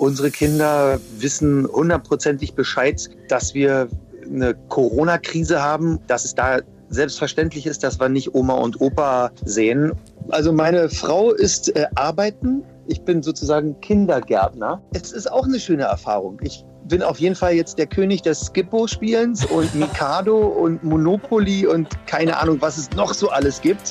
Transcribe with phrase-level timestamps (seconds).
[0.00, 3.86] Unsere Kinder wissen hundertprozentig Bescheid, dass wir
[4.24, 9.92] eine Corona-Krise haben, dass es da selbstverständlich ist, dass wir nicht Oma und Opa sehen.
[10.30, 12.62] Also meine Frau ist äh, arbeiten.
[12.86, 14.82] Ich bin sozusagen Kindergärtner.
[14.94, 16.40] Es ist auch eine schöne Erfahrung.
[16.42, 21.88] Ich bin auf jeden Fall jetzt der König des Skippo-Spielens und Mikado und Monopoly und
[22.06, 23.90] keine Ahnung, was es noch so alles gibt.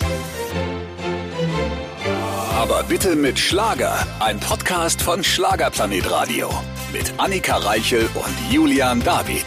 [2.69, 3.97] Aber bitte mit Schlager.
[4.19, 6.51] Ein Podcast von Schlagerplanet Radio.
[6.93, 9.43] Mit Annika Reichel und Julian David.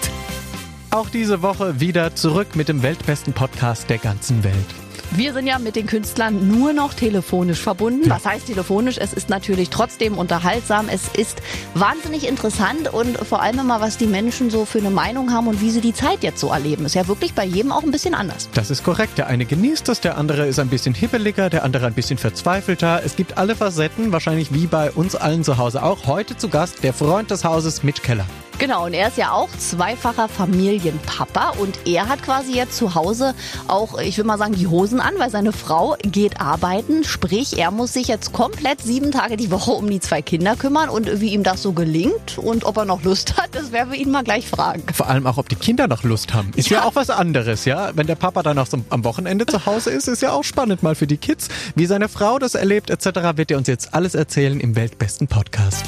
[0.91, 4.67] Auch diese Woche wieder zurück mit dem weltbesten Podcast der ganzen Welt.
[5.15, 8.09] Wir sind ja mit den Künstlern nur noch telefonisch verbunden.
[8.09, 8.97] Was heißt telefonisch?
[8.99, 10.89] Es ist natürlich trotzdem unterhaltsam.
[10.89, 11.43] Es ist
[11.75, 15.61] wahnsinnig interessant und vor allem immer, was die Menschen so für eine Meinung haben und
[15.61, 16.87] wie sie die Zeit jetzt so erleben.
[16.87, 18.49] Ist ja wirklich bei jedem auch ein bisschen anders.
[18.55, 19.19] Das ist korrekt.
[19.19, 23.03] Der eine genießt es, der andere ist ein bisschen hibbeliger, der andere ein bisschen verzweifelter.
[23.05, 26.07] Es gibt alle Facetten, wahrscheinlich wie bei uns allen zu Hause auch.
[26.07, 28.25] Heute zu Gast der Freund des Hauses, Mitch Keller.
[28.59, 33.35] Genau, und er ist ja auch zweifacher Familienpapa und er hat quasi jetzt zu Hause
[33.67, 37.05] auch, ich will mal sagen, die Hosen an, weil seine Frau geht arbeiten.
[37.05, 40.89] Sprich, er muss sich jetzt komplett sieben Tage die Woche um die zwei Kinder kümmern
[40.89, 43.99] und wie ihm das so gelingt und ob er noch Lust hat, das werden wir
[43.99, 44.83] ihn mal gleich fragen.
[44.93, 46.53] Vor allem auch, ob die Kinder noch Lust haben.
[46.55, 47.91] Ist ja, ja auch was anderes, ja?
[47.95, 50.83] Wenn der Papa dann auch so am Wochenende zu Hause ist, ist ja auch spannend
[50.83, 51.49] mal für die Kids.
[51.75, 55.85] Wie seine Frau das erlebt etc., wird er uns jetzt alles erzählen im Weltbesten Podcast.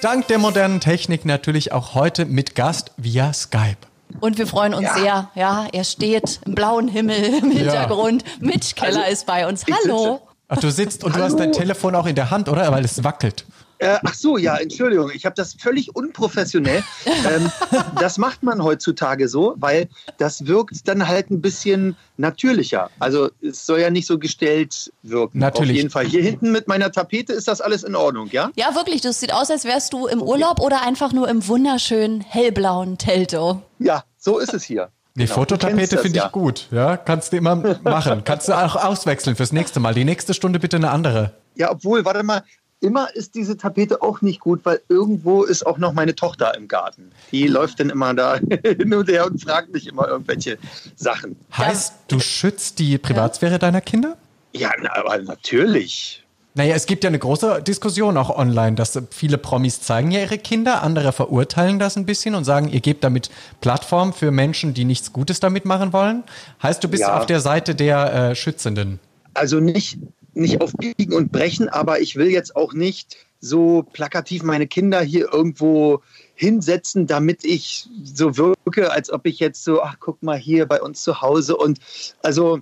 [0.00, 3.76] Dank der modernen Technik natürlich auch heute mit Gast via Skype.
[4.20, 4.94] Und wir freuen uns ja.
[4.94, 5.30] sehr.
[5.34, 8.22] Ja, er steht im blauen Himmel im Hintergrund.
[8.22, 8.28] Ja.
[8.40, 9.64] Mitch Keller also, ist bei uns.
[9.84, 10.20] Hallo.
[10.48, 11.24] Ach, du sitzt und Hallo.
[11.24, 12.70] du hast dein Telefon auch in der Hand, oder?
[12.70, 13.44] Weil es wackelt.
[13.78, 16.82] Äh, ach so, ja, Entschuldigung, ich habe das völlig unprofessionell.
[17.06, 17.50] ähm,
[17.98, 22.90] das macht man heutzutage so, weil das wirkt dann halt ein bisschen natürlicher.
[22.98, 25.38] Also es soll ja nicht so gestellt wirken.
[25.38, 25.72] Natürlich.
[25.72, 26.06] Auf jeden Fall.
[26.06, 28.50] Hier hinten mit meiner Tapete ist das alles in Ordnung, ja?
[28.56, 29.00] Ja, wirklich.
[29.00, 33.62] Das sieht aus, als wärst du im Urlaub oder einfach nur im wunderschönen hellblauen Telto.
[33.78, 34.90] Ja, so ist es hier.
[35.16, 36.28] Die genau, Fototapete finde ich ja.
[36.28, 36.66] gut.
[36.72, 38.22] Ja, kannst du immer machen.
[38.24, 39.94] kannst du auch auswechseln fürs nächste Mal.
[39.94, 41.34] Die nächste Stunde bitte eine andere.
[41.54, 42.42] Ja, obwohl, warte mal,
[42.84, 46.68] immer ist diese Tapete auch nicht gut, weil irgendwo ist auch noch meine Tochter im
[46.68, 47.10] Garten.
[47.32, 50.58] Die läuft dann immer da hin und her und fragt mich immer irgendwelche
[50.94, 51.36] Sachen.
[51.56, 54.16] Heißt, du schützt die Privatsphäre deiner Kinder?
[54.52, 56.24] Ja, na, aber natürlich.
[56.56, 60.38] Naja, es gibt ja eine große Diskussion auch online, dass viele Promis zeigen ja ihre
[60.38, 63.28] Kinder, andere verurteilen das ein bisschen und sagen, ihr gebt damit
[63.60, 66.22] Plattform für Menschen, die nichts Gutes damit machen wollen.
[66.62, 67.18] Heißt, du bist ja.
[67.18, 69.00] auf der Seite der äh, Schützenden?
[69.34, 69.98] Also nicht,
[70.34, 75.02] nicht auf Biegen und Brechen, aber ich will jetzt auch nicht so plakativ meine Kinder
[75.02, 76.02] hier irgendwo
[76.34, 80.80] hinsetzen, damit ich so wirke, als ob ich jetzt so, ach, guck mal hier bei
[80.80, 81.56] uns zu Hause.
[81.56, 81.78] Und
[82.22, 82.60] also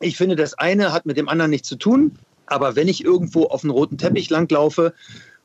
[0.00, 2.12] ich finde, das eine hat mit dem anderen nichts zu tun.
[2.46, 4.94] Aber wenn ich irgendwo auf einen roten Teppich langlaufe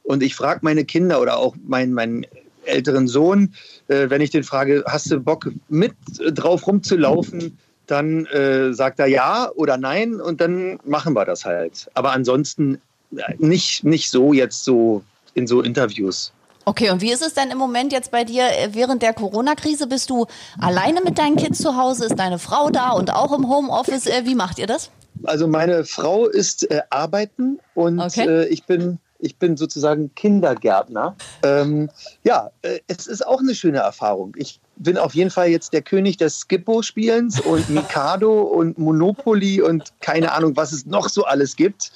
[0.03, 2.25] und ich frage meine Kinder oder auch meinen, meinen
[2.65, 3.53] älteren Sohn,
[3.87, 5.93] äh, wenn ich den frage, hast du Bock mit
[6.33, 7.57] drauf rumzulaufen?
[7.87, 11.89] Dann äh, sagt er ja oder nein und dann machen wir das halt.
[11.93, 12.81] Aber ansonsten
[13.15, 15.03] äh, nicht, nicht so jetzt so
[15.33, 16.31] in so Interviews.
[16.65, 19.87] Okay, und wie ist es denn im Moment jetzt bei dir äh, während der Corona-Krise?
[19.87, 20.25] Bist du
[20.59, 22.05] alleine mit deinen Kids zu Hause?
[22.05, 24.05] Ist deine Frau da und auch im Homeoffice?
[24.07, 24.91] Äh, wie macht ihr das?
[25.23, 28.27] Also meine Frau ist äh, arbeiten und okay.
[28.27, 31.15] äh, ich bin ich bin sozusagen Kindergärtner.
[31.41, 31.89] Ähm,
[32.23, 34.35] ja, äh, es ist auch eine schöne Erfahrung.
[34.37, 39.93] Ich bin auf jeden Fall jetzt der König des Skippo-Spielens und Mikado und Monopoly und
[40.01, 41.91] keine Ahnung, was es noch so alles gibt.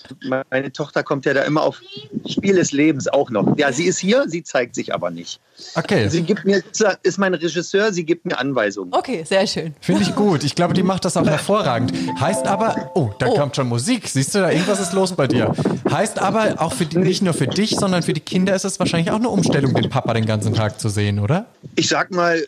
[0.50, 1.82] Meine Tochter kommt ja da immer auf
[2.28, 3.58] Spiel des Lebens auch noch.
[3.58, 5.40] Ja, sie ist hier, sie zeigt sich aber nicht.
[5.76, 6.08] Okay.
[6.10, 6.64] Sie gibt mir,
[7.04, 8.94] ist mein Regisseur, sie gibt mir Anweisungen.
[8.94, 9.76] Okay, sehr schön.
[9.80, 10.44] Finde ich gut.
[10.44, 11.94] Ich glaube, die macht das auch hervorragend.
[12.20, 13.36] Heißt aber, oh, da oh.
[13.36, 14.08] kommt schon Musik.
[14.08, 15.54] Siehst du, da irgendwas ist los bei dir.
[15.90, 18.80] Heißt aber auch für die, nicht nur für dich, sondern für die Kinder ist es
[18.80, 21.46] wahrscheinlich auch eine Umstellung, den Papa den ganzen Tag zu sehen, oder?
[21.76, 22.44] Ich sag mal,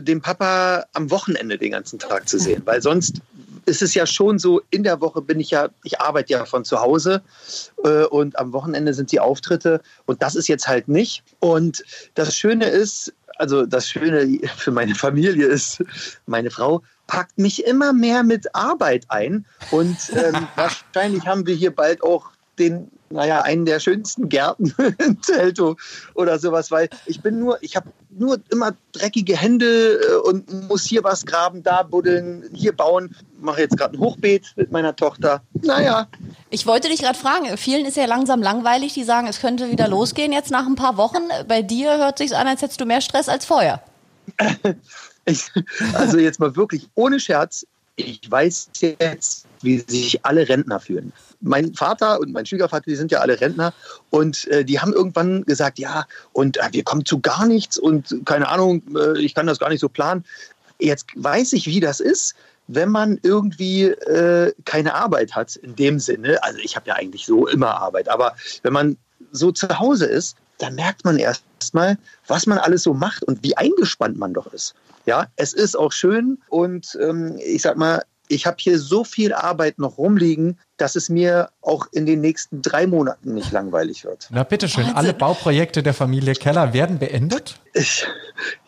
[0.00, 3.20] den Papa am Wochenende den ganzen Tag zu sehen, weil sonst
[3.66, 6.64] ist es ja schon so, in der Woche bin ich ja, ich arbeite ja von
[6.64, 7.22] zu Hause
[7.84, 9.80] äh, und am Wochenende sind die Auftritte.
[10.06, 11.22] Und das ist jetzt halt nicht.
[11.38, 11.84] Und
[12.14, 15.82] das Schöne ist, also das Schöne für meine Familie ist,
[16.26, 19.46] meine Frau packt mich immer mehr mit Arbeit ein.
[19.70, 22.30] Und ähm, wahrscheinlich haben wir hier bald auch
[22.60, 25.76] den naja, einen der schönsten Gärten in Telto
[26.14, 30.84] oder sowas, weil ich bin nur, ich habe nur immer dreckige Hände äh, und muss
[30.84, 33.14] hier was graben, da buddeln, hier bauen.
[33.40, 35.42] Mache jetzt gerade ein Hochbeet mit meiner Tochter.
[35.54, 36.06] Naja.
[36.50, 39.88] Ich wollte dich gerade fragen, vielen ist ja langsam langweilig, die sagen, es könnte wieder
[39.88, 41.22] losgehen jetzt nach ein paar Wochen.
[41.48, 43.82] Bei dir hört sich an, als hättest du mehr Stress als vorher.
[45.24, 45.50] ich,
[45.94, 47.66] also jetzt mal wirklich ohne Scherz,
[47.96, 51.12] ich weiß jetzt, wie sich alle Rentner fühlen.
[51.40, 53.72] Mein Vater und mein Schwiegervater, die sind ja alle Rentner
[54.10, 58.14] und äh, die haben irgendwann gesagt, ja, und äh, wir kommen zu gar nichts und
[58.24, 60.24] keine Ahnung, äh, ich kann das gar nicht so planen.
[60.78, 62.34] Jetzt weiß ich, wie das ist,
[62.66, 66.42] wenn man irgendwie äh, keine Arbeit hat in dem Sinne.
[66.42, 68.96] Also ich habe ja eigentlich so immer Arbeit, aber wenn man
[69.32, 73.56] so zu Hause ist, dann merkt man erstmal, was man alles so macht und wie
[73.56, 74.74] eingespannt man doch ist.
[75.06, 79.32] Ja, es ist auch schön und ähm, ich sag mal, ich habe hier so viel
[79.32, 84.28] Arbeit noch rumliegen, dass es mir auch in den nächsten drei Monaten nicht langweilig wird.
[84.30, 84.96] Na bitteschön, Wahnsinn.
[84.96, 87.60] alle Bauprojekte der Familie Keller werden beendet?
[87.74, 88.06] Ich,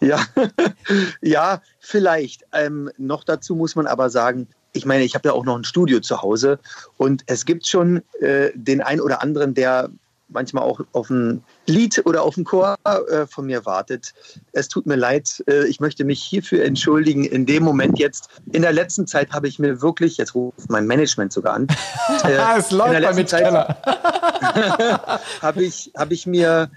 [0.00, 0.20] ja,
[1.23, 2.44] ja, vielleicht.
[2.53, 5.64] Ähm, noch dazu muss man aber sagen, ich meine, ich habe ja auch noch ein
[5.64, 6.59] Studio zu Hause
[6.97, 9.91] und es gibt schon äh, den einen oder anderen, der
[10.32, 14.14] manchmal auch auf ein Lied oder auf ein Chor äh, von mir wartet.
[14.52, 17.25] Es tut mir leid, äh, ich möchte mich hierfür entschuldigen.
[17.25, 20.87] In dem Moment jetzt, in der letzten Zeit habe ich mir wirklich, jetzt ruft mein
[20.87, 21.67] Management sogar an.
[22.25, 23.76] Äh, es läuft bei Mitch Keller.
[25.40, 26.70] habe ich, hab ich mir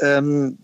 [0.00, 0.58] ähm,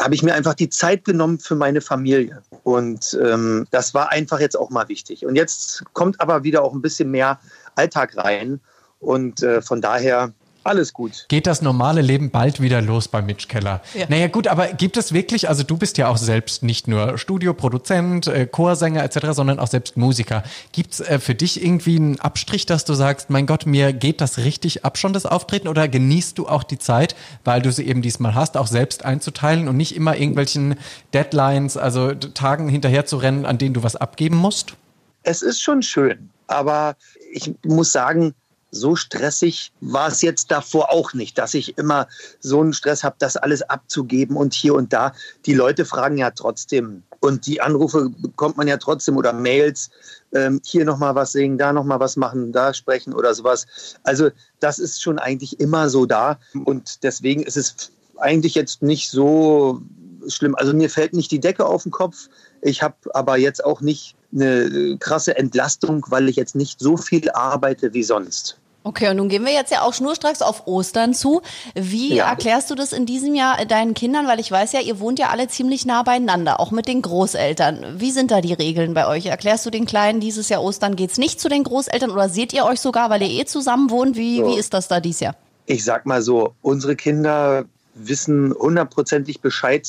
[0.00, 2.42] habe ich mir einfach die Zeit genommen für meine Familie.
[2.62, 5.26] Und ähm, das war einfach jetzt auch mal wichtig.
[5.26, 7.38] Und jetzt kommt aber wieder auch ein bisschen mehr
[7.74, 8.60] Alltag rein.
[9.00, 10.32] Und äh, von daher
[10.64, 11.26] alles gut.
[11.28, 13.80] Geht das normale Leben bald wieder los bei Mitch Keller?
[13.94, 14.06] Ja.
[14.08, 18.26] Naja gut, aber gibt es wirklich, also du bist ja auch selbst nicht nur Studioproduzent,
[18.26, 20.42] äh, Chorsänger etc., sondern auch selbst Musiker.
[20.72, 24.20] Gibt es äh, für dich irgendwie einen Abstrich, dass du sagst, mein Gott, mir geht
[24.20, 27.86] das richtig ab schon das Auftreten oder genießt du auch die Zeit, weil du sie
[27.86, 30.76] eben diesmal hast, auch selbst einzuteilen und nicht immer irgendwelchen
[31.12, 34.74] Deadlines, also Tagen hinterher zu rennen, an denen du was abgeben musst?
[35.22, 36.96] Es ist schon schön, aber
[37.32, 38.34] ich muss sagen,
[38.72, 42.08] so stressig war es jetzt davor auch nicht, dass ich immer
[42.40, 45.12] so einen Stress habe, das alles abzugeben und hier und da.
[45.46, 49.90] Die Leute fragen ja trotzdem und die Anrufe bekommt man ja trotzdem oder Mails,
[50.32, 53.66] ähm, hier nochmal was singen, da nochmal was machen, da sprechen oder sowas.
[54.02, 59.10] Also das ist schon eigentlich immer so da und deswegen ist es eigentlich jetzt nicht
[59.10, 59.82] so
[60.28, 60.54] schlimm.
[60.54, 62.28] Also mir fällt nicht die Decke auf den Kopf.
[62.62, 67.30] Ich habe aber jetzt auch nicht eine krasse Entlastung, weil ich jetzt nicht so viel
[67.30, 68.56] arbeite wie sonst.
[68.84, 71.40] Okay, und nun gehen wir jetzt ja auch schnurstracks auf Ostern zu.
[71.74, 72.28] Wie ja.
[72.28, 74.26] erklärst du das in diesem Jahr deinen Kindern?
[74.26, 78.00] Weil ich weiß ja, ihr wohnt ja alle ziemlich nah beieinander, auch mit den Großeltern.
[78.00, 79.26] Wie sind da die Regeln bei euch?
[79.26, 82.64] Erklärst du den Kleinen, dieses Jahr Ostern geht's nicht zu den Großeltern oder seht ihr
[82.64, 84.16] euch sogar, weil ihr eh zusammen wohnt?
[84.16, 84.48] Wie, so.
[84.48, 85.36] wie ist das da dieses Jahr?
[85.66, 89.88] Ich sag mal so, unsere Kinder wissen hundertprozentig Bescheid,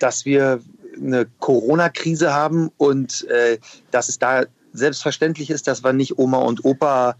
[0.00, 0.60] dass wir
[0.96, 3.58] eine Corona-Krise haben und äh,
[3.92, 7.16] dass es da selbstverständlich ist, dass wir nicht Oma und Opa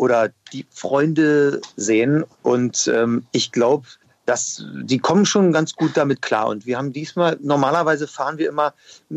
[0.00, 2.24] oder die Freunde sehen.
[2.42, 3.86] Und ähm, ich glaube,
[4.24, 6.48] dass die kommen schon ganz gut damit klar.
[6.48, 8.72] Und wir haben diesmal, normalerweise fahren wir immer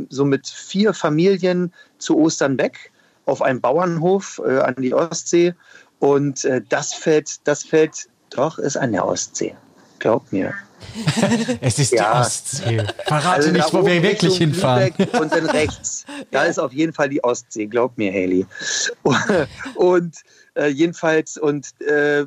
[0.09, 2.91] so mit vier Familien zu Ostern weg
[3.25, 5.55] auf einem Bauernhof äh, an die Ostsee.
[5.99, 9.55] Und äh, das fällt, das fällt doch, ist an der Ostsee.
[9.99, 10.53] Glaub mir.
[11.61, 12.13] es ist ja.
[12.13, 12.83] die Ostsee.
[13.05, 14.93] Verrate also nicht, wo wir wirklich hinfahren.
[15.19, 16.05] und dann rechts.
[16.31, 18.45] Da ist auf jeden Fall die Ostsee, glaub mir, Haley.
[19.75, 20.15] Und
[20.55, 22.25] äh, jedenfalls, und äh,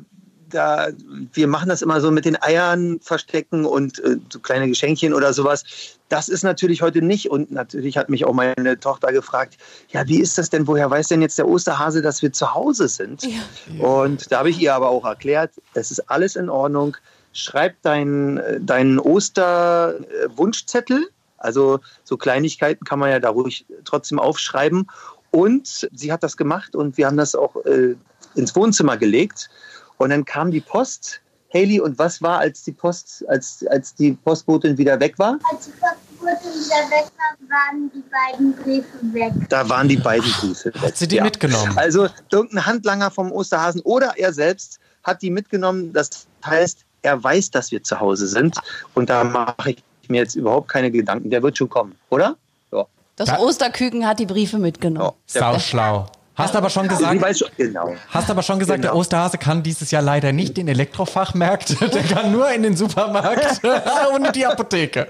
[0.49, 0.87] da,
[1.33, 5.33] wir machen das immer so mit den Eiern verstecken und äh, so kleine Geschenkchen oder
[5.33, 5.63] sowas.
[6.09, 7.29] Das ist natürlich heute nicht.
[7.29, 9.57] Und natürlich hat mich auch meine Tochter gefragt,
[9.89, 10.67] ja, wie ist das denn?
[10.67, 13.23] Woher weiß denn jetzt der Osterhase, dass wir zu Hause sind?
[13.23, 13.85] Ja.
[13.85, 16.95] Und da habe ich ihr aber auch erklärt, es ist alles in Ordnung.
[17.37, 21.07] Schreib deinen, deinen Osterwunschzettel.
[21.37, 24.87] Also so Kleinigkeiten kann man ja da ruhig trotzdem aufschreiben.
[25.31, 27.95] Und sie hat das gemacht und wir haben das auch äh,
[28.35, 29.49] ins Wohnzimmer gelegt.
[29.97, 31.21] Und dann kam die Post.
[31.53, 35.39] Haley, und was war, als die Post, als, als die Postbotin wieder weg war?
[35.51, 39.31] Als die Postbotin wieder weg war, waren die beiden Briefe weg.
[39.49, 40.81] Da waren die beiden Briefe weg.
[40.81, 41.23] Hat sie die ja.
[41.23, 41.77] mitgenommen?
[41.77, 45.93] Also irgendein Handlanger vom Osterhasen oder er selbst hat die mitgenommen.
[45.93, 48.55] Das heißt, er weiß, dass wir zu Hause sind.
[48.93, 51.29] Und da mache ich mir jetzt überhaupt keine Gedanken.
[51.29, 52.35] Der wird schon kommen, oder?
[52.71, 52.85] Ja.
[53.15, 55.15] Das Osterküken hat die Briefe mitgenommen.
[55.33, 55.53] Ja.
[55.53, 56.07] Sau schlau.
[56.35, 57.95] Hast aber schon gesagt, schon, genau.
[58.09, 58.93] hast aber schon gesagt, genau.
[58.93, 63.59] der Osterhase kann dieses Jahr leider nicht in Elektrofachmärkte, der kann nur in den Supermarkt
[64.13, 65.07] und in die Apotheke.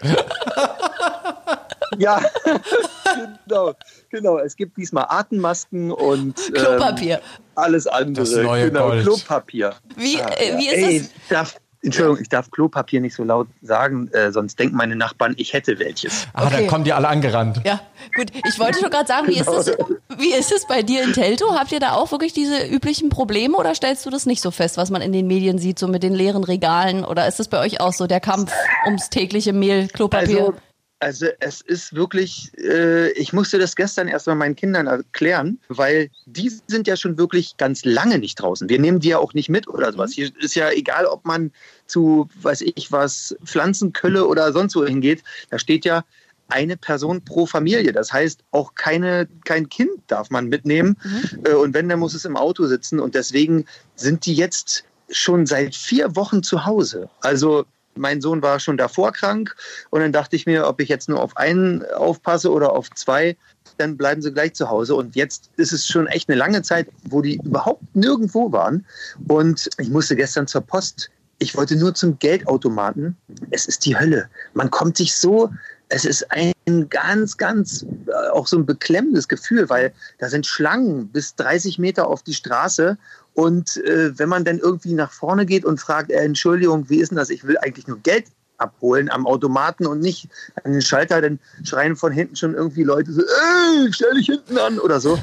[1.98, 2.22] Ja,
[3.46, 3.74] genau,
[4.10, 4.38] genau.
[4.38, 7.22] Es gibt diesmal Atemmasken und ähm, Klopapier.
[7.56, 8.26] Alles andere.
[8.26, 9.04] Das neue genau, Gold.
[9.04, 9.74] Klopapier.
[9.96, 11.56] Wie, äh, wie ist Ey, es?
[11.88, 15.80] Entschuldigung, ich darf Klopapier nicht so laut sagen, äh, sonst denken meine Nachbarn, ich hätte
[15.80, 16.28] welches.
[16.34, 16.56] Ah, okay.
[16.58, 17.62] dann kommen die alle angerannt.
[17.66, 17.80] Ja,
[18.16, 18.32] gut.
[18.48, 19.58] Ich wollte schon gerade sagen, wie, genau.
[19.58, 19.78] ist es,
[20.18, 21.54] wie ist es bei dir in Telto?
[21.56, 24.78] Habt ihr da auch wirklich diese üblichen Probleme oder stellst du das nicht so fest,
[24.78, 27.04] was man in den Medien sieht, so mit den leeren Regalen?
[27.04, 28.52] Oder ist es bei euch auch so der Kampf
[28.86, 30.40] ums tägliche Mehl, Klopapier?
[30.40, 30.54] Also,
[31.00, 36.10] Also es ist wirklich, äh, ich musste das gestern erst mal meinen Kindern erklären, weil
[36.26, 38.68] die sind ja schon wirklich ganz lange nicht draußen.
[38.68, 40.14] Wir nehmen die ja auch nicht mit oder sowas.
[40.14, 41.52] Hier ist ja egal, ob man
[41.86, 45.24] zu, weiß ich was, Pflanzenkölle oder sonst wo hingeht.
[45.52, 46.04] Da steht ja
[46.50, 47.92] eine Person pro Familie.
[47.92, 50.98] Das heißt, auch keine, kein Kind darf man mitnehmen.
[51.04, 51.56] Mhm.
[51.58, 53.00] Und wenn, dann muss es im Auto sitzen.
[53.00, 57.10] Und deswegen sind die jetzt schon seit vier Wochen zu Hause.
[57.22, 57.66] Also
[57.98, 59.56] mein Sohn war schon davor krank
[59.90, 63.38] und dann dachte ich mir, ob ich jetzt nur auf einen aufpasse oder auf zwei,
[63.78, 64.96] dann bleiben sie gleich zu Hause.
[64.96, 68.86] Und jetzt ist es schon echt eine lange Zeit, wo die überhaupt nirgendwo waren.
[69.28, 71.10] Und ich musste gestern zur Post.
[71.40, 73.16] Ich wollte nur zum Geldautomaten.
[73.52, 74.30] Es ist die Hölle.
[74.54, 75.52] Man kommt sich so
[75.90, 81.08] es ist ein ganz, ganz äh, auch so ein beklemmendes Gefühl, weil da sind Schlangen
[81.08, 82.98] bis 30 Meter auf die Straße.
[83.38, 87.10] Und äh, wenn man dann irgendwie nach vorne geht und fragt, äh, Entschuldigung, wie ist
[87.10, 87.30] denn das?
[87.30, 88.26] Ich will eigentlich nur Geld
[88.58, 90.28] abholen am Automaten und nicht
[90.64, 94.58] an den Schalter, dann schreien von hinten schon irgendwie Leute so, ey, stell dich hinten
[94.58, 95.20] an oder so.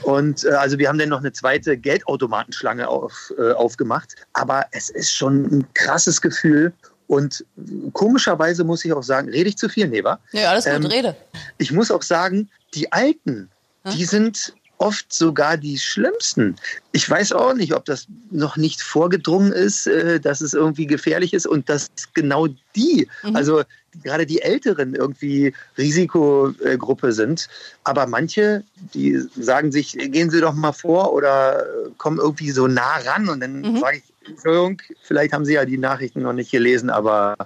[0.00, 4.14] Und äh, also wir haben dann noch eine zweite Geldautomatenschlange auf, äh, aufgemacht.
[4.32, 6.72] Aber es ist schon ein krasses Gefühl.
[7.06, 7.44] Und
[7.92, 10.20] komischerweise muss ich auch sagen, rede ich zu viel, Neva?
[10.32, 11.16] Ja, alles gut, ähm, rede.
[11.58, 13.50] Ich muss auch sagen, die Alten,
[13.84, 13.92] hm?
[13.92, 16.56] die sind oft sogar die schlimmsten.
[16.92, 21.34] Ich weiß auch nicht, ob das noch nicht vorgedrungen ist, äh, dass es irgendwie gefährlich
[21.34, 23.36] ist und dass genau die, mhm.
[23.36, 23.62] also
[24.02, 27.48] gerade die Älteren irgendwie Risikogruppe sind.
[27.84, 28.62] Aber manche,
[28.94, 31.66] die sagen sich, gehen Sie doch mal vor oder
[31.96, 33.78] kommen irgendwie so nah ran und dann mhm.
[33.78, 37.36] sage ich, Entschuldigung, vielleicht haben Sie ja die Nachrichten noch nicht gelesen, aber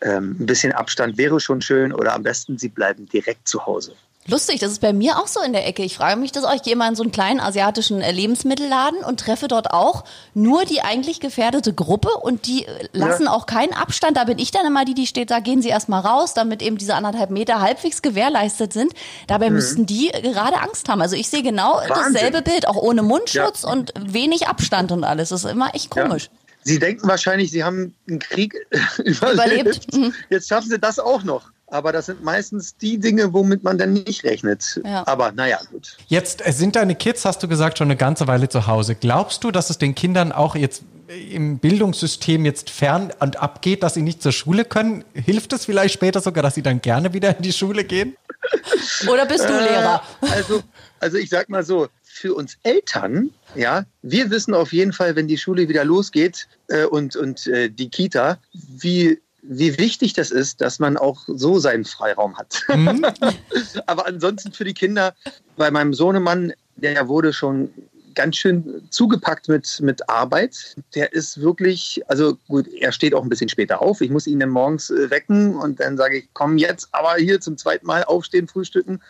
[0.00, 3.94] ähm, ein bisschen Abstand wäre schon schön oder am besten, Sie bleiben direkt zu Hause.
[4.26, 5.82] Lustig, das ist bei mir auch so in der Ecke.
[5.82, 6.54] Ich frage mich das auch.
[6.54, 10.66] Ich gehe mal in so einen kleinen asiatischen äh, Lebensmittelladen und treffe dort auch nur
[10.66, 13.32] die eigentlich gefährdete Gruppe und die äh, lassen ja.
[13.32, 14.18] auch keinen Abstand.
[14.18, 16.76] Da bin ich dann immer die, die steht, da gehen sie erstmal raus, damit eben
[16.76, 18.92] diese anderthalb Meter halbwegs gewährleistet sind.
[19.26, 19.56] Dabei mhm.
[19.56, 21.00] müssten die gerade Angst haben.
[21.00, 22.12] Also ich sehe genau Wahnsinn.
[22.12, 23.70] dasselbe Bild, auch ohne Mundschutz ja.
[23.70, 25.30] und wenig Abstand und alles.
[25.30, 26.24] Das ist immer echt komisch.
[26.24, 26.38] Ja.
[26.62, 28.54] Sie denken wahrscheinlich, Sie haben einen Krieg
[28.98, 29.32] überlebt.
[29.32, 29.96] überlebt.
[29.96, 30.14] Mhm.
[30.28, 31.50] Jetzt schaffen Sie das auch noch.
[31.70, 34.80] Aber das sind meistens die Dinge, womit man dann nicht rechnet.
[34.84, 35.06] Ja.
[35.06, 35.96] Aber naja, gut.
[36.08, 38.96] Jetzt äh, sind deine Kids, hast du gesagt, schon eine ganze Weile zu Hause.
[38.96, 40.82] Glaubst du, dass es den Kindern auch jetzt
[41.30, 45.04] im Bildungssystem jetzt fern und abgeht, dass sie nicht zur Schule können?
[45.14, 48.16] Hilft es vielleicht später sogar, dass sie dann gerne wieder in die Schule gehen?
[49.08, 50.02] Oder bist du Lehrer?
[50.22, 50.62] Äh, also,
[50.98, 55.28] also ich sag mal so, für uns Eltern, ja, wir wissen auf jeden Fall, wenn
[55.28, 60.60] die Schule wieder losgeht äh, und, und äh, die Kita, wie wie wichtig das ist,
[60.60, 62.62] dass man auch so seinen Freiraum hat.
[62.68, 63.04] Mhm.
[63.86, 65.14] Aber ansonsten für die Kinder,
[65.56, 67.70] bei meinem Sohnemann, der wurde schon
[68.14, 70.76] ganz schön zugepackt mit, mit Arbeit.
[70.94, 74.00] Der ist wirklich, also gut, er steht auch ein bisschen später auf.
[74.00, 77.40] Ich muss ihn dann morgens äh, wecken und dann sage ich, komm jetzt aber hier
[77.40, 79.00] zum zweiten Mal aufstehen, frühstücken.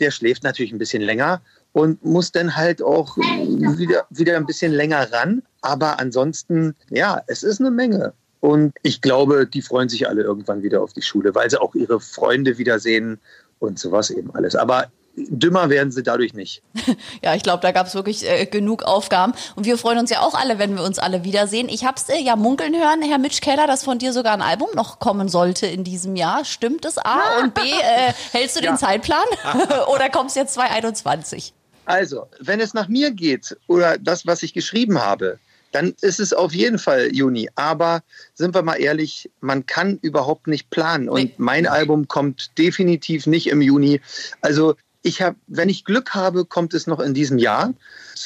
[0.00, 1.40] Der schläft natürlich ein bisschen länger
[1.72, 5.42] und muss dann halt auch wieder, wieder ein bisschen länger ran.
[5.60, 8.14] Aber ansonsten, ja, es ist eine Menge.
[8.46, 11.74] Und ich glaube, die freuen sich alle irgendwann wieder auf die Schule, weil sie auch
[11.74, 13.18] ihre Freunde wiedersehen
[13.58, 14.54] und sowas eben alles.
[14.54, 14.86] Aber
[15.16, 16.62] dümmer werden sie dadurch nicht.
[17.24, 19.32] Ja, ich glaube, da gab es wirklich äh, genug Aufgaben.
[19.56, 21.68] Und wir freuen uns ja auch alle, wenn wir uns alle wiedersehen.
[21.68, 24.42] Ich habe es äh, ja munkeln hören, Herr Mitch Keller, dass von dir sogar ein
[24.42, 26.44] Album noch kommen sollte in diesem Jahr.
[26.44, 27.38] Stimmt es A?
[27.42, 28.70] Und B, äh, hältst du ja.
[28.70, 29.24] den Zeitplan?
[29.92, 31.52] oder kommst jetzt 2021?
[31.84, 35.40] Also, wenn es nach mir geht oder das, was ich geschrieben habe,
[35.72, 37.48] dann ist es auf jeden Fall Juni.
[37.54, 38.02] Aber
[38.34, 41.08] sind wir mal ehrlich, man kann überhaupt nicht planen.
[41.08, 44.00] Und mein Album kommt definitiv nicht im Juni.
[44.40, 47.74] Also ich habe, wenn ich Glück habe, kommt es noch in diesem Jahr.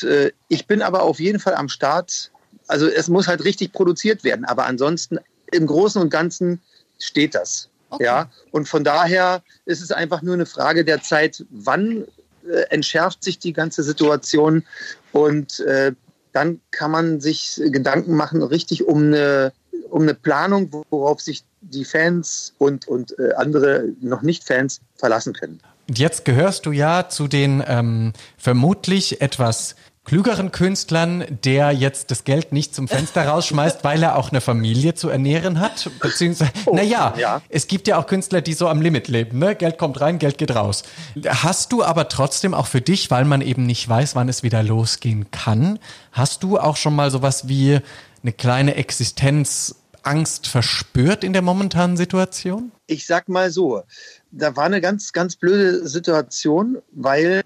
[0.03, 2.31] Äh, ich bin aber auf jeden Fall am Start.
[2.69, 4.45] Also es muss halt richtig produziert werden.
[4.45, 5.19] Aber ansonsten
[5.53, 6.61] im Großen und Ganzen
[6.99, 7.69] steht das.
[7.91, 8.05] Okay.
[8.05, 12.05] Ja, und von daher ist es einfach nur eine Frage der Zeit, wann
[12.49, 14.65] äh, entschärft sich die ganze Situation
[15.13, 15.93] und äh,
[16.33, 19.53] dann kann man sich Gedanken machen, richtig um eine,
[19.91, 25.33] um eine Planung, worauf sich die Fans und, und äh, andere noch nicht Fans verlassen
[25.33, 25.61] können.
[25.93, 32.53] Jetzt gehörst du ja zu den ähm, vermutlich etwas klügeren Künstlern, der jetzt das Geld
[32.53, 35.91] nicht zum Fenster rausschmeißt, weil er auch eine Familie zu ernähren hat.
[36.01, 37.43] Beziehungsweise, oh, naja, ja.
[37.49, 39.39] es gibt ja auch Künstler, die so am Limit leben.
[39.39, 39.55] Ne?
[39.55, 40.83] Geld kommt rein, Geld geht raus.
[41.27, 44.63] Hast du aber trotzdem auch für dich, weil man eben nicht weiß, wann es wieder
[44.63, 45.79] losgehen kann,
[46.13, 47.81] hast du auch schon mal sowas wie
[48.23, 52.73] eine kleine Existenzangst verspürt in der momentanen Situation?
[52.87, 53.83] Ich sag mal so,
[54.31, 57.43] da war eine ganz, ganz blöde Situation, weil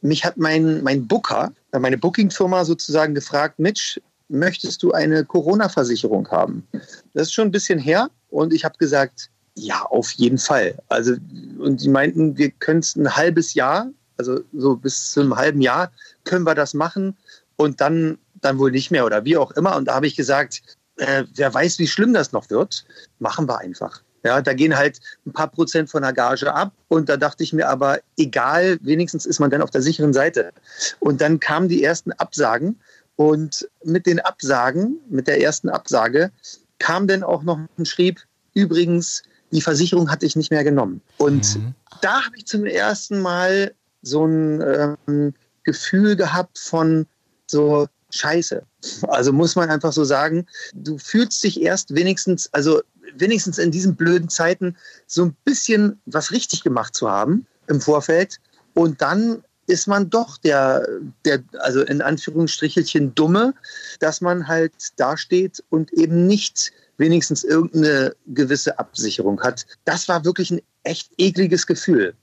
[0.00, 6.66] mich hat mein, mein Booker, meine Booking-Firma sozusagen gefragt, Mitch, möchtest du eine Corona-Versicherung haben?
[7.14, 10.78] Das ist schon ein bisschen her und ich habe gesagt, Ja, auf jeden Fall.
[10.88, 11.14] Also,
[11.58, 15.60] und die meinten, wir können es ein halbes Jahr, also so bis zu einem halben
[15.60, 15.90] Jahr,
[16.24, 17.16] können wir das machen
[17.56, 19.76] und dann, dann wohl nicht mehr oder wie auch immer.
[19.76, 20.62] Und da habe ich gesagt,
[20.96, 22.84] äh, wer weiß, wie schlimm das noch wird,
[23.18, 24.02] machen wir einfach.
[24.24, 26.72] Ja, da gehen halt ein paar Prozent von der Gage ab.
[26.88, 30.52] Und da dachte ich mir aber, egal, wenigstens ist man dann auf der sicheren Seite.
[30.98, 32.78] Und dann kamen die ersten Absagen.
[33.16, 36.30] Und mit den Absagen, mit der ersten Absage,
[36.78, 38.20] kam dann auch noch ein Schrieb,
[38.54, 41.00] übrigens, die Versicherung hatte ich nicht mehr genommen.
[41.16, 41.74] Und mhm.
[42.00, 43.72] da habe ich zum ersten Mal
[44.02, 45.34] so ein ähm,
[45.64, 47.06] Gefühl gehabt von
[47.46, 48.62] so Scheiße.
[49.08, 52.82] Also muss man einfach so sagen, du fühlst dich erst wenigstens, also
[53.14, 58.40] wenigstens in diesen blöden Zeiten so ein bisschen was richtig gemacht zu haben im Vorfeld.
[58.74, 60.88] Und dann ist man doch der,
[61.24, 63.54] der, also in Anführungsstrichelchen Dumme,
[64.00, 69.66] dass man halt dasteht und eben nicht wenigstens irgendeine gewisse Absicherung hat.
[69.84, 72.14] Das war wirklich ein echt ekliges Gefühl.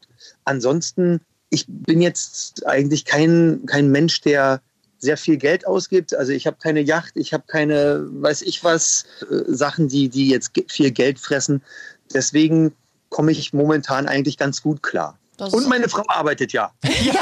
[0.43, 4.61] Ansonsten, ich bin jetzt eigentlich kein, kein Mensch, der
[5.05, 6.13] sehr viel Geld ausgibt.
[6.13, 10.29] Also ich habe keine Yacht, ich habe keine, weiß ich was, äh, Sachen, die, die
[10.29, 11.62] jetzt viel Geld fressen.
[12.13, 12.74] Deswegen
[13.09, 15.17] komme ich momentan eigentlich ganz gut klar.
[15.37, 16.71] Das und meine Frau arbeitet ja.
[16.83, 17.13] Ja,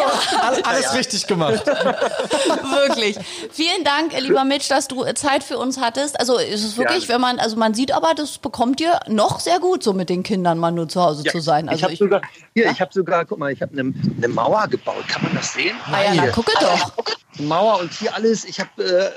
[0.00, 0.62] ja.
[0.64, 0.90] Alles, ja.
[0.92, 1.66] richtig gemacht.
[1.66, 3.18] wirklich.
[3.50, 6.18] Vielen Dank, lieber Mitch, dass du Zeit für uns hattest.
[6.18, 9.60] Also ist es wirklich, wenn man, also man sieht aber, das bekommt ihr noch sehr
[9.60, 11.68] gut, so mit den Kindern mal nur zu Hause zu sein.
[11.68, 12.22] Also ich habe sogar,
[12.54, 15.06] hier, ich habe sogar, guck mal, ich habe eine, eine Mauer gebaut.
[15.08, 15.76] Kann man das sehen?
[15.86, 16.92] Ah ja, na gucke doch.
[17.38, 18.44] Mauer und hier alles.
[18.44, 19.10] Ich habe, äh,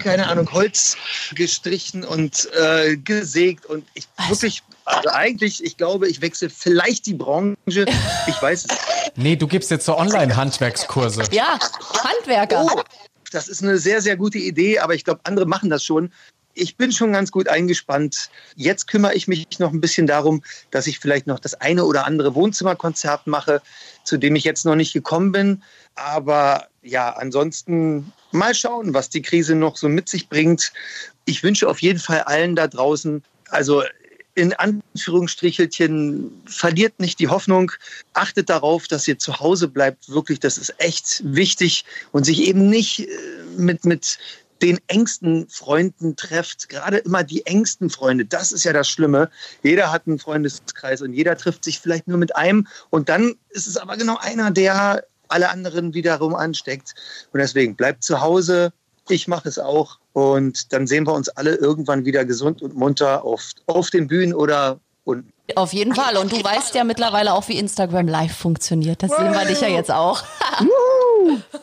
[0.00, 0.96] keine Ahnung, Holz
[1.34, 7.14] gestrichen und äh, gesägt und ich wirklich also eigentlich, ich glaube, ich wechsle vielleicht die
[7.14, 7.86] Branche.
[8.26, 8.78] Ich weiß es.
[9.16, 11.24] Nee, du gibst jetzt so Online-Handwerkskurse.
[11.32, 11.58] Ja,
[12.04, 12.64] Handwerker.
[12.64, 12.82] Oh,
[13.32, 16.12] das ist eine sehr, sehr gute Idee, aber ich glaube, andere machen das schon.
[16.54, 18.28] Ich bin schon ganz gut eingespannt.
[18.56, 22.06] Jetzt kümmere ich mich noch ein bisschen darum, dass ich vielleicht noch das eine oder
[22.06, 23.62] andere Wohnzimmerkonzert mache,
[24.04, 25.62] zu dem ich jetzt noch nicht gekommen bin.
[25.94, 30.72] Aber ja, ansonsten mal schauen, was die Krise noch so mit sich bringt.
[31.24, 33.82] Ich wünsche auf jeden Fall allen da draußen, also
[34.40, 37.72] in Anführungsstrichelchen, verliert nicht die Hoffnung,
[38.14, 40.08] achtet darauf, dass ihr zu Hause bleibt.
[40.08, 43.08] Wirklich, das ist echt wichtig und sich eben nicht äh,
[43.56, 44.18] mit, mit
[44.62, 46.70] den engsten Freunden trefft.
[46.70, 49.30] Gerade immer die engsten Freunde, das ist ja das Schlimme.
[49.62, 53.66] Jeder hat einen Freundeskreis und jeder trifft sich vielleicht nur mit einem und dann ist
[53.66, 56.94] es aber genau einer, der alle anderen wiederum ansteckt.
[57.32, 58.72] Und deswegen bleibt zu Hause,
[59.10, 59.98] ich mache es auch.
[60.12, 64.34] Und dann sehen wir uns alle irgendwann wieder gesund und munter auf, auf den Bühnen
[64.34, 65.32] oder unten.
[65.56, 66.16] Auf jeden Fall.
[66.16, 69.02] Und du weißt ja mittlerweile auch, wie Instagram Live funktioniert.
[69.02, 70.22] Das sehen wir dich ja jetzt auch.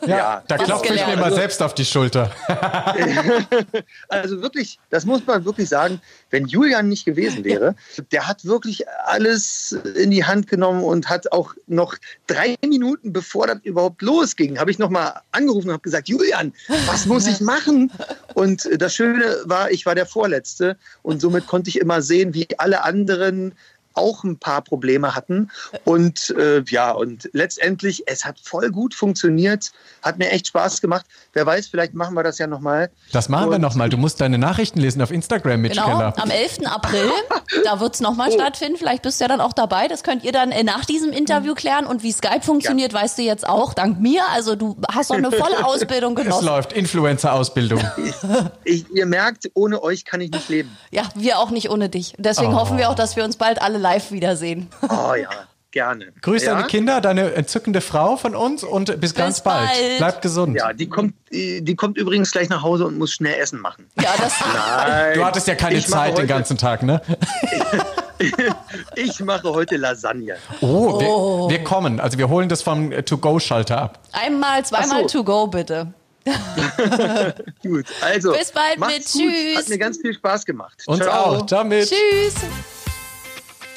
[0.02, 2.30] Ja, ja da klopfe ich mir mal selbst auf die Schulter.
[4.08, 7.74] also wirklich, das muss man wirklich sagen, wenn Julian nicht gewesen wäre,
[8.12, 11.94] der hat wirklich alles in die Hand genommen und hat auch noch
[12.26, 16.52] drei Minuten bevor das überhaupt losging, habe ich nochmal angerufen und habe gesagt, Julian,
[16.86, 17.90] was muss ich machen?
[18.34, 22.46] Und das Schöne war, ich war der Vorletzte und somit konnte ich immer sehen, wie
[22.58, 23.54] alle anderen
[23.98, 25.50] auch ein paar Probleme hatten.
[25.84, 31.06] Und äh, ja, und letztendlich, es hat voll gut funktioniert, hat mir echt Spaß gemacht.
[31.32, 32.90] Wer weiß, vielleicht machen wir das ja nochmal.
[33.12, 33.88] Das machen und, wir nochmal.
[33.88, 36.14] Du musst deine Nachrichten lesen auf Instagram, Mitch genau, Keller.
[36.16, 36.66] Am 11.
[36.66, 37.10] April,
[37.64, 38.34] da wird es nochmal oh.
[38.34, 38.78] stattfinden.
[38.78, 39.88] Vielleicht bist du ja dann auch dabei.
[39.88, 41.86] Das könnt ihr dann äh, nach diesem Interview klären.
[41.86, 43.00] Und wie Skype funktioniert, ja.
[43.00, 44.22] weißt du jetzt auch, dank mir.
[44.32, 46.40] Also du hast doch eine volle Ausbildung genossen.
[46.40, 47.80] Es läuft, Influencer-Ausbildung.
[48.64, 50.76] ihr merkt, ohne euch kann ich nicht leben.
[50.90, 52.14] Ja, wir auch nicht ohne dich.
[52.18, 52.60] Deswegen oh.
[52.60, 54.68] hoffen wir auch, dass wir uns bald alle live wiedersehen.
[54.82, 55.30] Oh ja,
[55.70, 56.12] gerne.
[56.20, 56.54] Grüß ja?
[56.54, 59.68] deine Kinder, deine entzückende Frau von uns und bis, bis ganz bald.
[59.68, 59.98] bald.
[59.98, 60.56] Bleib gesund.
[60.56, 63.86] Ja, die kommt, die kommt übrigens gleich nach Hause und muss schnell Essen machen.
[64.00, 65.14] Ja, das Nein.
[65.14, 67.00] Du hattest ja keine Zeit den ganzen Tag, ne?
[68.96, 70.36] ich mache heute Lasagne.
[70.60, 71.48] Oh, oh.
[71.48, 72.00] Wir, wir, kommen.
[72.00, 74.00] Also wir holen das vom To-Go-Schalter ab.
[74.12, 75.22] Einmal, zweimal so.
[75.22, 75.94] To-Go, bitte.
[77.62, 78.32] gut, also.
[78.32, 79.06] Bis bald mit.
[79.06, 79.56] Tschüss.
[79.56, 80.82] Hat mir ganz viel Spaß gemacht.
[80.86, 81.36] Uns Ciao.
[81.36, 81.46] auch.
[81.46, 81.88] Damit.
[81.88, 82.34] Tschüss.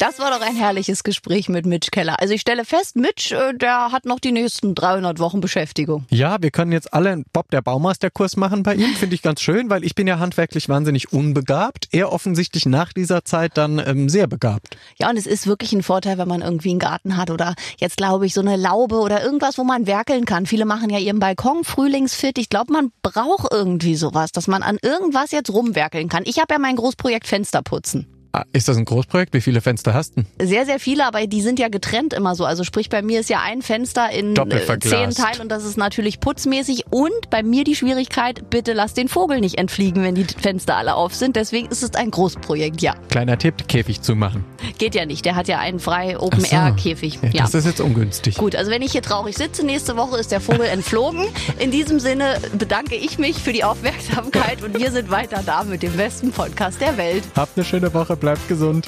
[0.01, 2.19] Das war doch ein herrliches Gespräch mit Mitch Keller.
[2.19, 6.07] Also ich stelle fest, Mitch, äh, der hat noch die nächsten 300 Wochen Beschäftigung.
[6.09, 8.95] Ja, wir können jetzt alle einen Bob der Baumeisterkurs machen bei ihm.
[8.95, 11.87] Finde ich ganz schön, weil ich bin ja handwerklich wahnsinnig unbegabt.
[11.91, 14.75] Er offensichtlich nach dieser Zeit dann ähm, sehr begabt.
[14.97, 17.97] Ja, und es ist wirklich ein Vorteil, wenn man irgendwie einen Garten hat oder jetzt
[17.97, 20.47] glaube ich so eine Laube oder irgendwas, wo man werkeln kann.
[20.47, 22.39] Viele machen ja ihren Balkon frühlingsfit.
[22.39, 26.23] Ich glaube, man braucht irgendwie sowas, dass man an irgendwas jetzt rumwerkeln kann.
[26.25, 28.07] Ich habe ja mein Großprojekt Fensterputzen.
[28.07, 28.20] Ah,
[28.53, 29.33] Ist das ein Großprojekt?
[29.33, 30.23] Wie viele Fenster hast du?
[30.41, 32.45] Sehr, sehr viele, aber die sind ja getrennt immer so.
[32.45, 35.77] Also sprich, bei mir ist ja ein Fenster in äh, zehn Teilen und das ist
[35.77, 36.85] natürlich putzmäßig.
[36.89, 40.95] Und bei mir die Schwierigkeit, bitte lass den Vogel nicht entfliegen, wenn die Fenster alle
[40.95, 41.35] auf sind.
[41.35, 42.95] Deswegen ist es ein Großprojekt, ja.
[43.09, 44.45] Kleiner Tipp, Käfig zumachen.
[44.78, 45.26] Geht ja nicht.
[45.26, 46.21] Der hat ja einen frei so.
[46.26, 47.19] Open-Air-Käfig.
[47.21, 47.41] Ja, Ja.
[47.43, 48.36] Das ist jetzt ungünstig.
[48.38, 51.26] Gut, also wenn ich hier traurig sitze, nächste Woche ist der Vogel entflogen.
[51.60, 55.84] In diesem Sinne bedanke ich mich für die Aufmerksamkeit und wir sind weiter da mit
[55.84, 57.24] dem besten Podcast der Welt.
[57.36, 58.88] Habt eine schöne Woche, bleibt gesund.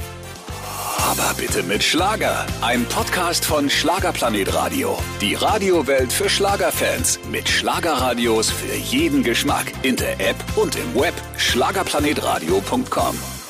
[1.06, 2.46] Aber bitte mit Schlager.
[2.62, 4.98] Ein Podcast von Schlagerplanet Radio.
[5.22, 7.20] Die Radiowelt für Schlagerfans.
[7.30, 9.74] Mit Schlagerradios für jeden Geschmack.
[9.84, 11.14] In der App und im Web.
[11.38, 13.43] Schlagerplanetradio.com.